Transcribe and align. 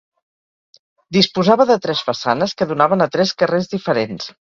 Disposava 1.17 1.67
de 1.71 1.75
tres 1.83 2.01
façanes 2.07 2.55
que 2.63 2.69
donaven 2.71 3.07
a 3.07 3.09
tres 3.17 3.35
carrers 3.43 3.71
diferents. 3.75 4.33